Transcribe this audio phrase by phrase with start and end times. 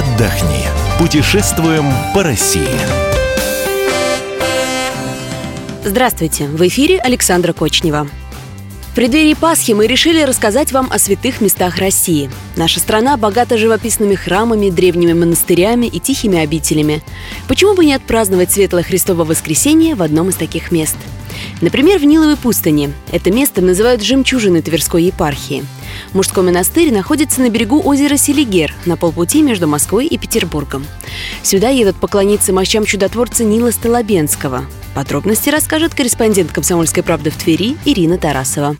[0.00, 0.64] отдохни.
[0.98, 2.62] Путешествуем по России.
[5.84, 6.46] Здравствуйте!
[6.46, 8.08] В эфире Александра Кочнева.
[8.80, 12.30] В преддверии Пасхи мы решили рассказать вам о святых местах России.
[12.56, 17.02] Наша страна богата живописными храмами, древними монастырями и тихими обителями.
[17.46, 20.96] Почему бы не отпраздновать Светлое Христово воскресенье в одном из таких мест?
[21.60, 22.90] Например, в Ниловой пустыне.
[23.12, 25.62] Это место называют жемчужиной Тверской епархии.
[26.12, 30.86] Мужской монастырь находится на берегу озера Селигер, на полпути между Москвой и Петербургом.
[31.42, 34.64] Сюда едут поклониться мощам чудотворца Нила Столобенского.
[34.94, 38.76] Подробности расскажет корреспондент «Комсомольской правды» в Твери Ирина Тарасова.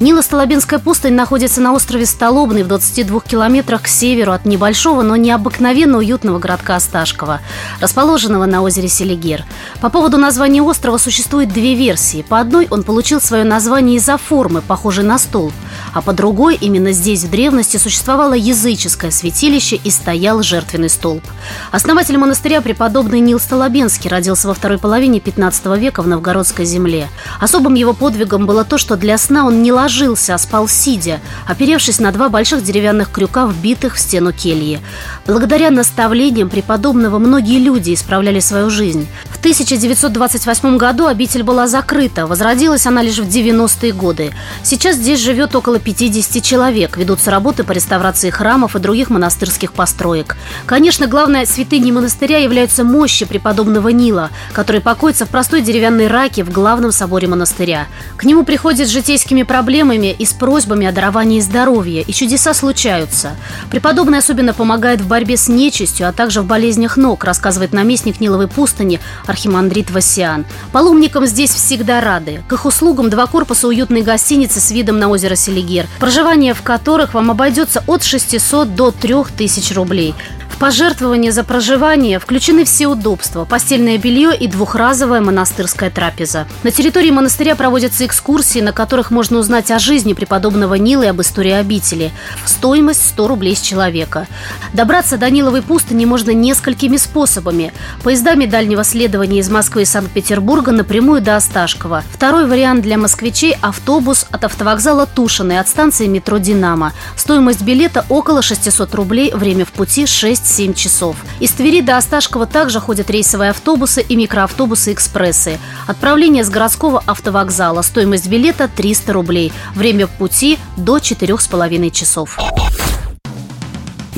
[0.00, 5.98] Нило-Столобинская пустынь находится на острове Столобный в 22 километрах к северу от небольшого, но необыкновенно
[5.98, 7.40] уютного городка Осташкова,
[7.80, 9.44] расположенного на озере Селигер.
[9.80, 12.22] По поводу названия острова существует две версии.
[12.22, 15.52] По одной он получил свое название из-за формы, похожей на столб,
[15.92, 21.24] а по другой именно здесь в древности существовало языческое святилище и стоял жертвенный столб.
[21.72, 27.08] Основатель монастыря преподобный Нил Столобенский родился во второй половине 15 века в Новгородской земле.
[27.40, 31.98] Особым его подвигом было то, что для сна он не ложился ложился, спал сидя, оперевшись
[31.98, 34.80] на два больших деревянных крюка, вбитых в стену кельи.
[35.26, 39.06] Благодаря наставлениям преподобного многие люди исправляли свою жизнь.
[39.30, 44.34] В 1928 году обитель была закрыта, возродилась она лишь в 90-е годы.
[44.62, 50.36] Сейчас здесь живет около 50 человек, ведутся работы по реставрации храмов и других монастырских построек.
[50.66, 56.50] Конечно, главной святыней монастыря являются мощи преподобного Нила, который покоится в простой деревянной раке в
[56.50, 57.86] главном соборе монастыря.
[58.18, 62.52] К нему приходят с житейскими проблемами проблемами и с просьбами о даровании здоровья, и чудеса
[62.52, 63.36] случаются.
[63.70, 68.48] Преподобный особенно помогает в борьбе с нечистью, а также в болезнях ног, рассказывает наместник Ниловой
[68.48, 70.46] пустыни архимандрит Васиан.
[70.72, 72.42] Паломникам здесь всегда рады.
[72.48, 77.14] К их услугам два корпуса уютной гостиницы с видом на озеро Селигер, проживание в которых
[77.14, 80.14] вам обойдется от 600 до 3000 рублей
[80.58, 86.46] пожертвования за проживание включены все удобства, постельное белье и двухразовая монастырская трапеза.
[86.64, 91.20] На территории монастыря проводятся экскурсии, на которых можно узнать о жизни преподобного Нила и об
[91.20, 92.10] истории обители.
[92.44, 94.26] Стоимость 100 рублей с человека.
[94.72, 97.72] Добраться до Ниловой пустыни можно несколькими способами.
[98.02, 102.02] Поездами дальнего следования из Москвы и Санкт-Петербурга напрямую до Осташкова.
[102.12, 106.92] Второй вариант для москвичей– автобус от автовокзала Тушиной от станции метро «Динамо».
[107.16, 111.16] Стоимость билета около 600 рублей, время в пути 6 7 часов.
[111.40, 115.58] Из Твери до Осташкова также ходят рейсовые автобусы и микроавтобусы «Экспрессы».
[115.86, 117.82] Отправление с городского автовокзала.
[117.82, 119.52] Стоимость билета 300 рублей.
[119.74, 122.38] Время пути до 4,5 часов.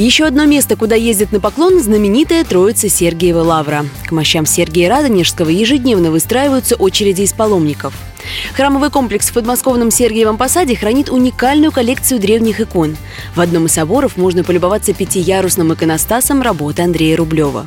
[0.00, 3.84] Еще одно место, куда ездят на поклон– знаменитая Троица Сергиева Лавра.
[4.06, 7.92] К мощам Сергия Радонежского ежедневно выстраиваются очереди из паломников.
[8.54, 12.96] Храмовый комплекс в подмосковном Сергиевом Посаде хранит уникальную коллекцию древних икон.
[13.34, 17.66] В одном из соборов можно полюбоваться пятиярусным иконостасом работы Андрея Рублева.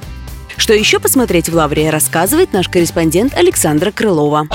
[0.57, 4.47] Что еще посмотреть в Лавре, рассказывает наш корреспондент Александра Крылова.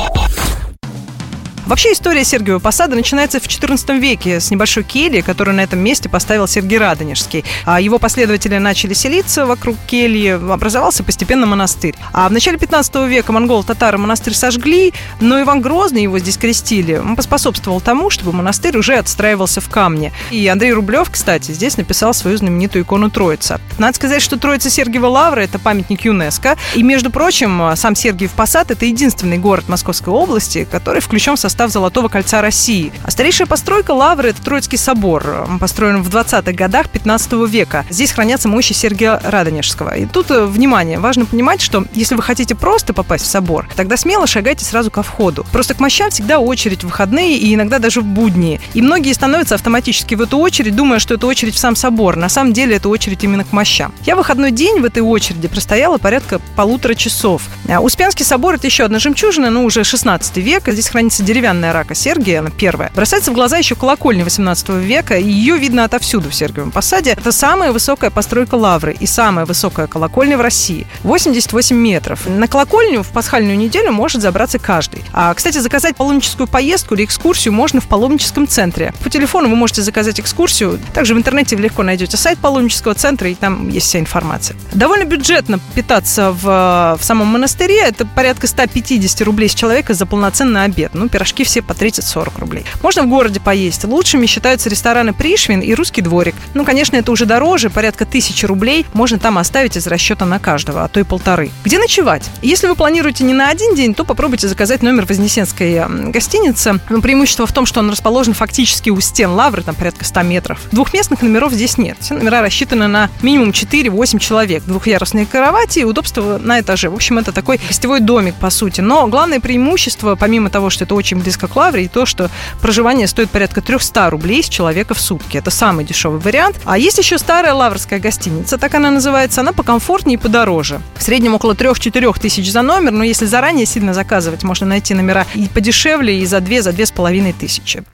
[1.68, 6.08] Вообще история Сергиева Посада начинается в XIV веке с небольшой кельи, которую на этом месте
[6.08, 7.44] поставил Сергий Радонежский.
[7.66, 11.94] А его последователи начали селиться вокруг кельи, образовался постепенно монастырь.
[12.14, 16.96] А в начале 15 века монголо-татары монастырь сожгли, но Иван Грозный его здесь крестили.
[16.96, 20.10] Он поспособствовал тому, чтобы монастырь уже отстраивался в камне.
[20.30, 23.60] И Андрей Рублев, кстати, здесь написал свою знаменитую икону Троица.
[23.76, 26.56] Надо сказать, что Троица Сергиева Лавра– это памятник ЮНЕСКО.
[26.76, 31.57] И, между прочим, сам Сергиев Посад– это единственный город Московской области, который включен в состав
[31.58, 32.92] состав Золотого кольца России.
[33.02, 35.48] А старейшая постройка Лавры– это Троицкий собор.
[35.58, 37.84] Построен в 20-х годах 15 века.
[37.90, 39.96] Здесь хранятся мощи Сергия Радонежского.
[39.96, 43.96] И тут, э, внимание, важно понимать, что если вы хотите просто попасть в собор, тогда
[43.96, 45.44] смело шагайте сразу ко входу.
[45.50, 48.60] Просто к мощам всегда очередь в выходные и иногда даже в будни.
[48.74, 52.14] И многие становятся автоматически в эту очередь, думая, что это очередь в сам собор.
[52.14, 53.92] На самом деле это очередь именно к мощам.
[54.06, 57.42] Я в выходной день в этой очереди простояла порядка полутора часов.
[57.68, 60.62] А Успенский собор– это еще одна жемчужина, ну, уже 16 век.
[60.68, 65.16] Здесь хранится деревянная деревянная рака Сергия, она первая, бросается в глаза еще колокольня 18 века,
[65.16, 67.12] ее видно отовсюду в Сергиевом посаде.
[67.12, 70.86] Это самая высокая постройка лавры и самая высокая колокольня в России.
[71.04, 72.26] 88 метров.
[72.26, 75.02] На колокольню в пасхальную неделю может забраться каждый.
[75.14, 78.92] А, кстати, заказать паломническую поездку или экскурсию можно в паломническом центре.
[79.02, 80.78] По телефону вы можете заказать экскурсию.
[80.92, 84.54] Также в интернете вы легко найдете сайт паломнического центра, и там есть вся информация.
[84.74, 87.80] Довольно бюджетно питаться в, в самом монастыре.
[87.80, 90.90] Это порядка 150 рублей с человека за полноценный обед.
[90.92, 92.64] Ну, пирожки кружки все по 30-40 рублей.
[92.82, 93.84] Можно в городе поесть.
[93.84, 96.34] Лучшими считаются рестораны Пришвин и Русский дворик.
[96.54, 100.84] Ну, конечно, это уже дороже, порядка тысячи рублей можно там оставить из расчета на каждого,
[100.84, 101.50] а то и полторы.
[101.64, 102.28] Где ночевать?
[102.42, 106.80] Если вы планируете не на один день, то попробуйте заказать номер Вознесенской гостинице.
[106.88, 110.60] Но преимущество в том, что он расположен фактически у стен Лавры, там порядка 100 метров.
[110.72, 111.96] Двухместных номеров здесь нет.
[112.00, 114.64] Все номера рассчитаны на минимум 4-8 человек.
[114.64, 116.90] Двухъярусные кровати и удобство на этаже.
[116.90, 118.80] В общем, это такой гостевой домик, по сути.
[118.80, 122.30] Но главное преимущество, помимо того, что это очень близко к и то, что
[122.62, 125.36] проживание стоит порядка 300 рублей с человека в сутки.
[125.36, 126.56] Это самый дешевый вариант.
[126.64, 129.42] А есть еще старая лаврская гостиница, так она называется.
[129.42, 130.80] Она покомфортнее и подороже.
[130.96, 135.26] В среднем около 3-4 тысяч за номер, но если заранее сильно заказывать, можно найти номера
[135.34, 137.84] и подешевле, и за 2, за 2,5 тысячи.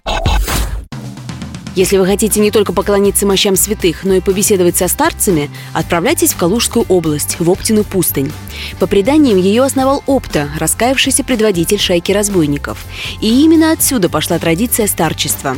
[1.74, 6.36] Если вы хотите не только поклониться мощам святых, но и побеседовать со старцами, отправляйтесь в
[6.36, 8.30] Калужскую область, в Оптину пустынь.
[8.78, 12.84] По преданиям, ее основал Опта, раскаявшийся предводитель шайки разбойников.
[13.20, 15.56] И именно отсюда пошла традиция старчества.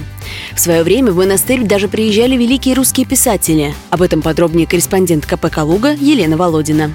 [0.54, 3.74] В свое время в монастырь даже приезжали великие русские писатели.
[3.90, 6.92] Об этом подробнее корреспондент КП «Калуга» Елена Володина.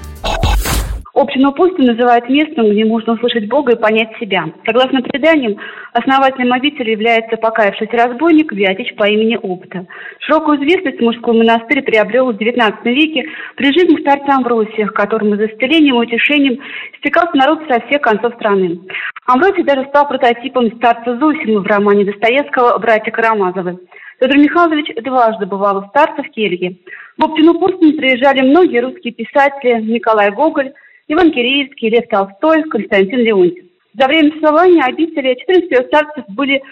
[1.14, 4.46] Общину пустынь называют местом, где можно услышать Бога и понять себя.
[4.64, 5.58] Согласно преданиям,
[5.92, 9.86] основателем обители является покаявшийся разбойник Вятич по имени Опта.
[10.20, 13.26] Широкую известность мужской монастырь приобрел в XIX веке
[13.56, 16.58] при жизни старца Амвросия, к которому за исцелением и утешением
[17.00, 18.80] стекался народ со всех концов страны.
[19.26, 23.80] Амвросий даже стал прототипом старца Зосимы в романе Достоевского «Братья Карамазовы».
[24.18, 26.78] Петр Михайлович дважды бывал у старца в келье.
[27.18, 30.72] В Оптину пустыню приезжали многие русские писатели Николай Гоголь,
[31.08, 33.64] Иван Киреевский, Лев Толстой, Константин Леонтьев.
[33.98, 36.62] За время существования обители 14 старцев были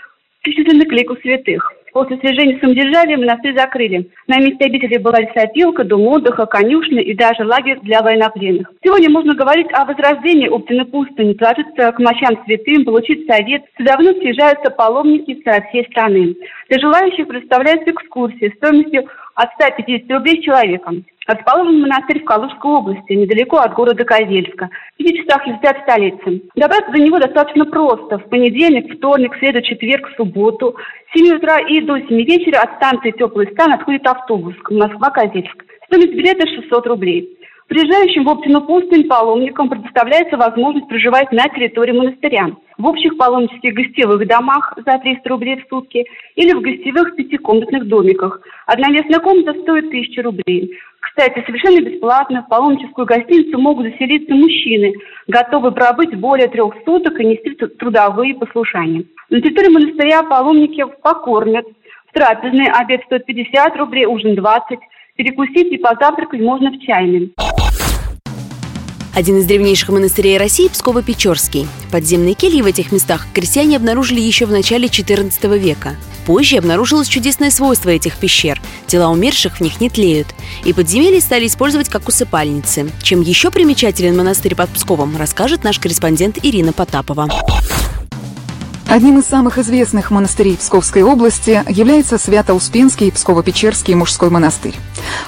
[0.42, 1.72] причислены к лику святых.
[1.92, 4.10] После свержения самодержавия монастырь закрыли.
[4.28, 8.70] На месте обители была лесопилка, дом отдыха, конюшня и даже лагерь для военнопленных.
[8.84, 13.64] Сегодня можно говорить о возрождении Оптины пустыни, положиться к мощам святым, получить совет.
[13.76, 16.36] Сюда вновь съезжаются паломники со всей страны.
[16.68, 19.08] Для желающих представляются экскурсии стоимостью
[19.40, 21.04] от 150 рублей с человеком.
[21.26, 26.42] Расположен монастырь в Калужской области, недалеко от города Козельска, в пяти часах езды от столицы.
[26.56, 28.18] Добраться до него достаточно просто.
[28.18, 30.76] В понедельник, вторник, среду, четверг, субботу,
[31.10, 35.64] с 7 утра и до 7 вечера от станции «Теплый стан» отходит автобус Москва-Козельск.
[35.86, 37.38] Стоимость билета 600 рублей.
[37.70, 44.26] Приезжающим в Оптину пустынь паломникам предоставляется возможность проживать на территории монастыря в общих паломнических гостевых
[44.26, 48.40] домах за 300 рублей в сутки или в гостевых пятикомнатных домиках.
[48.66, 50.80] Одновесная комната стоит 1000 рублей.
[50.98, 54.92] Кстати, совершенно бесплатно в паломническую гостиницу могут заселиться мужчины,
[55.28, 59.04] готовые пробыть более трех суток и нести трудовые послушания.
[59.28, 61.66] На территории монастыря паломники покормят.
[62.08, 64.80] В трапезный обед стоит 50 рублей, ужин 20.
[65.20, 67.34] Перекусить и позавтракать можно в чайной.
[69.14, 71.66] Один из древнейших монастырей России– Псково-Печорский.
[71.92, 75.96] Подземные кельи в этих местах крестьяне обнаружили еще в начале XIV века.
[76.24, 80.28] Позже обнаружилось чудесное свойство этих пещер– тела умерших в них не тлеют.
[80.64, 82.90] И подземелья стали использовать как усыпальницы.
[83.02, 87.28] Чем еще примечателен монастырь под Псковом, расскажет наш корреспондент Ирина Потапова.
[88.90, 94.74] Одним из самых известных монастырей Псковской области является Свято-Успенский Псково-Печерский мужской монастырь.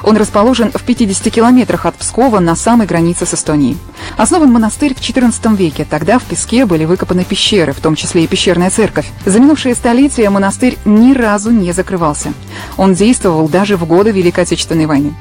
[0.02, 3.78] Он расположен в 50 километрах от Пскова на самой границе с Эстонией.
[4.16, 5.86] Основан монастырь в XIV веке.
[5.88, 9.08] Тогда в песке были выкопаны пещеры, в том числе и пещерная церковь.
[9.26, 12.32] За минувшие столетия монастырь ни разу не закрывался.
[12.76, 15.14] Он действовал даже в годы Великой Отечественной войны.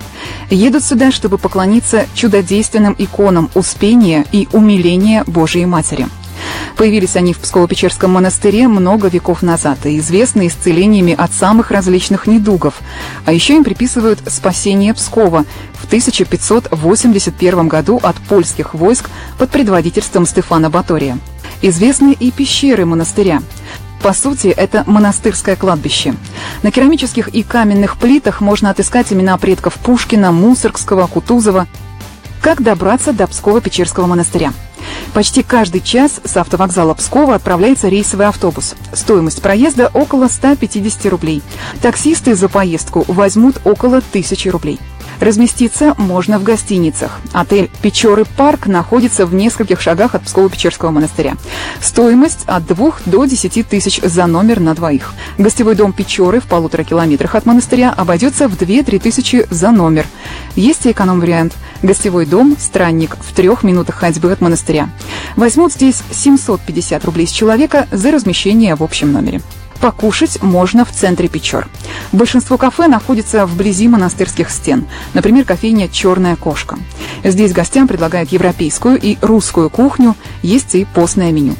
[0.49, 6.07] Едут сюда, чтобы поклониться чудодейственным иконам Успения и умиления Божией Матери–
[6.77, 12.75] Появились они в Псково-Печерском монастыре много веков назад и известны исцелениями от самых различных недугов.
[13.25, 20.69] А еще им приписывают спасение Пскова в 1581 году от польских войск под предводительством Стефана
[20.69, 21.17] Батория.
[21.61, 23.41] Известны и пещеры монастыря.
[24.01, 26.15] По сути, это монастырское кладбище.
[26.63, 31.67] На керамических и каменных плитах можно отыскать имена предков Пушкина, Мусоргского, Кутузова.
[32.41, 34.53] Как добраться до Псково-Печерского монастыря?
[35.13, 38.75] Почти каждый час с автовокзала Пскова отправляется рейсовый автобус.
[38.93, 41.41] Стоимость проезда около 150 рублей.
[41.81, 44.79] Таксисты за поездку возьмут около 1000 рублей.
[45.21, 47.19] Разместиться можно в гостиницах.
[47.31, 51.35] Отель «Печоры Парк» находится в нескольких шагах от Псково-Печерского монастыря.
[51.79, 55.13] Стоимость от 2 до 10 тысяч за номер на двоих.
[55.37, 60.07] Гостевой дом «Печоры» в полутора километрах от монастыря обойдется в 2-3 тысячи за номер.
[60.55, 61.53] Есть и эконом-вариант.
[61.83, 64.89] Гостевой дом «Странник» в трех минутах ходьбы от монастыря.
[65.35, 69.39] Возьмут здесь 750 рублей с человека за размещение в общем номере.
[69.81, 71.67] Покушать можно в центре Печор.
[72.11, 74.85] Большинство кафе находится вблизи монастырских стен.
[75.15, 76.77] Например, кофейня «Черная кошка».
[77.23, 81.55] Здесь гостям предлагают европейскую и русскую кухню, есть и постное меню.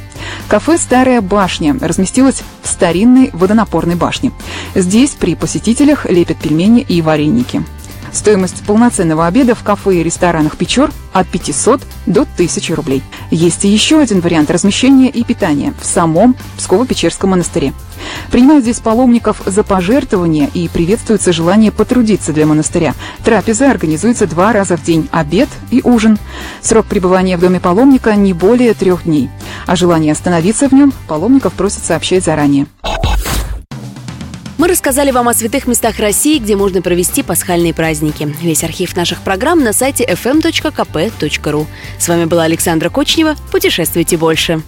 [0.47, 4.31] Кафе «Старая башня» разместилось в старинной водонапорной башне.
[4.75, 7.63] Здесь при посетителях лепят пельмени и вареники.
[8.11, 13.03] Стоимость полноценного обеда в кафе и ресторанах Печор от 500 до 1000 рублей.
[13.29, 17.73] Есть и еще один вариант размещения и питания в самом Псково-Печерском монастыре.
[18.31, 22.95] Принимают здесь паломников за пожертвования и приветствуется желание потрудиться для монастыря.
[23.23, 26.17] Трапеза организуется два раза в день– обед и ужин.
[26.61, 29.29] Срок пребывания в доме паломника не более трех дней.
[29.67, 32.67] А желание остановиться в нем паломников просят сообщать заранее.
[34.61, 38.31] Мы рассказали вам о святых местах России, где можно провести пасхальные праздники.
[38.43, 41.65] Весь архив наших программ на сайте fm.kp.ru.
[41.97, 43.35] С вами была Александра Кочнева.
[43.51, 44.61] Путешествуйте больше.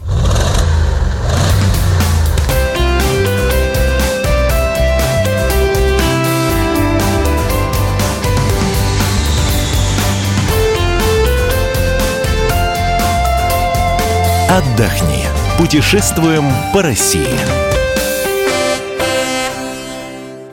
[14.50, 15.27] Отдохни.
[15.59, 17.52] Путешествуем по России.